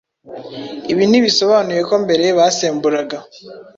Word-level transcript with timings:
Ibi 0.91 1.03
ntibisobanuye 1.07 1.81
ko 1.89 1.95
mbere 2.03 2.25
basemburaga 2.37 3.17